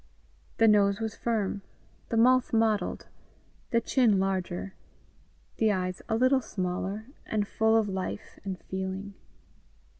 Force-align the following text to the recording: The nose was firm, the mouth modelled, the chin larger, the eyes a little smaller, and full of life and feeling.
The 0.57 0.67
nose 0.67 0.99
was 0.99 1.15
firm, 1.15 1.61
the 2.09 2.17
mouth 2.17 2.53
modelled, 2.53 3.05
the 3.69 3.79
chin 3.79 4.17
larger, 4.17 4.73
the 5.57 5.71
eyes 5.71 6.01
a 6.09 6.15
little 6.15 6.41
smaller, 6.41 7.05
and 7.27 7.47
full 7.47 7.77
of 7.77 7.87
life 7.87 8.39
and 8.43 8.59
feeling. 8.59 9.13